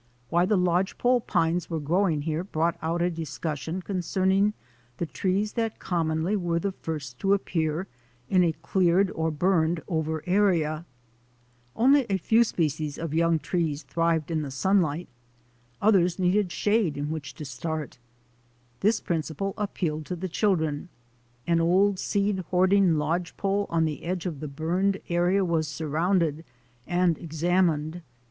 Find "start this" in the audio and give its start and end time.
17.45-18.99